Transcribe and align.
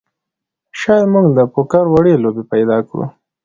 شاید 0.79 1.05
موږ 1.13 1.25
د 1.37 1.39
پوکر 1.53 1.85
وړې 1.93 2.13
لوبې 2.23 2.43
پیدا 2.53 2.77
کړو 2.87 3.05